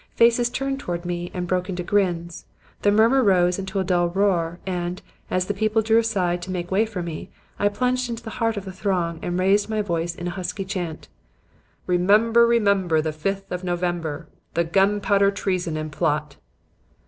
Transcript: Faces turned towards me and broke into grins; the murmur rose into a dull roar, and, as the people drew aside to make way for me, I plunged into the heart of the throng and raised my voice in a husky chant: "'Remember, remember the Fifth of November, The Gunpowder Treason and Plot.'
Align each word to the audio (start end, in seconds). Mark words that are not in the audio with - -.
Faces 0.15 0.49
turned 0.49 0.79
towards 0.79 1.05
me 1.05 1.29
and 1.31 1.45
broke 1.45 1.69
into 1.69 1.83
grins; 1.83 2.45
the 2.81 2.89
murmur 2.89 3.21
rose 3.23 3.59
into 3.59 3.79
a 3.79 3.83
dull 3.83 4.07
roar, 4.09 4.59
and, 4.65 4.99
as 5.29 5.45
the 5.45 5.53
people 5.53 5.83
drew 5.83 5.99
aside 5.99 6.41
to 6.41 6.49
make 6.49 6.71
way 6.71 6.87
for 6.87 7.03
me, 7.03 7.29
I 7.59 7.69
plunged 7.69 8.09
into 8.09 8.23
the 8.23 8.31
heart 8.41 8.57
of 8.57 8.65
the 8.65 8.71
throng 8.71 9.19
and 9.21 9.37
raised 9.39 9.69
my 9.69 9.83
voice 9.83 10.15
in 10.15 10.25
a 10.25 10.31
husky 10.31 10.65
chant: 10.65 11.07
"'Remember, 11.85 12.47
remember 12.47 12.99
the 12.99 13.13
Fifth 13.13 13.51
of 13.51 13.63
November, 13.63 14.27
The 14.55 14.63
Gunpowder 14.63 15.29
Treason 15.29 15.77
and 15.77 15.91
Plot.' 15.91 16.37